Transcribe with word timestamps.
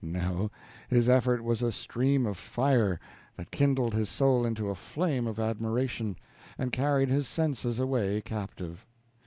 No, 0.03 0.49
his 0.89 1.07
effort 1.07 1.43
was 1.43 1.61
a 1.61 1.71
stream 1.71 2.25
of 2.25 2.35
fire, 2.35 2.99
that 3.37 3.51
kindled 3.51 3.93
his 3.93 4.09
soul 4.09 4.47
into 4.47 4.71
a 4.71 4.75
flame 4.75 5.27
of 5.27 5.39
admiration, 5.39 6.15
and 6.57 6.71
carried 6.73 7.09
his 7.09 7.27
senses 7.27 7.79
away 7.79 8.19
captive. 8.21 8.83